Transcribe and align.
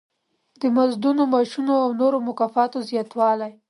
د 0.61 0.63
مزدونو، 0.75 1.21
معاشونو 1.31 1.73
او 1.83 1.89
د 1.93 1.97
نورو 2.01 2.17
مکافاتو 2.27 2.77
زیاتوالی. 2.89 3.51